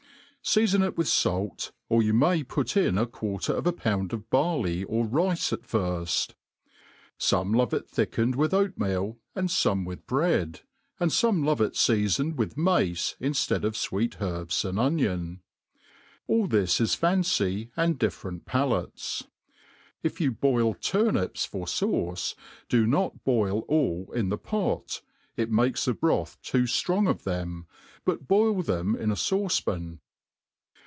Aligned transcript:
Seafon 0.43 0.83
it 0.83 0.95
wifh 0.95 1.23
u\i\ 1.27 1.69
or 1.87 2.01
you 2.01 2.15
ma^ 2.15 2.45
put 2.45 2.75
in 2.75 2.97
a 2.97 3.05
quarter 3.05 3.53
of 3.53 3.67
a 3.67 3.71
pound 3.71 4.11
of 4.11 4.27
barley 4.31 4.83
or 4.85 5.05
rice 5.05 5.53
at 5.53 5.61
firft* 5.61 6.33
Some 7.19 7.53
love 7.53 7.75
it 7.75 7.87
thickened 7.87 8.35
with 8.35 8.51
oatmeal, 8.51 9.19
and 9.35 9.49
fome 9.49 9.85
with 9.85 10.07
bre^; 10.07 10.59
and 10.99 11.11
fome 11.11 11.45
love 11.45 11.61
it 11.61 11.73
feafoned 11.75 12.39
with 12.39 12.57
mace, 12.57 13.15
inuead 13.21 13.63
of 13.63 13.73
fweet 13.75 14.19
herbs 14.19 14.65
and 14.65 14.79
onion. 14.79 15.41
All 16.25 16.47
this 16.47 16.81
is 16.81 16.95
fancy, 16.95 17.69
and 17.77 17.99
dfiFerent 17.99 18.45
palates. 18.45 19.23
If 20.01 20.19
you 20.19 20.31
boil 20.31 20.73
turnips 20.73 21.45
for 21.45 21.67
fauce, 21.67 22.33
do 22.67 22.87
not 22.87 23.23
boil 23.23 23.59
all 23.67 24.11
in 24.15 24.29
the 24.29 24.39
pot, 24.39 25.03
it 25.37 25.51
makes 25.51 25.85
the 25.85 25.93
broth 25.93 26.39
too 26.41 26.63
ftrong 26.63 27.07
of 27.07 27.25
them, 27.25 27.67
but 28.03 28.27
boil 28.27 28.63
them 28.63 28.95
in 28.95 29.11
a 29.11 29.15
fauce 29.15 29.63
pan. 29.63 29.99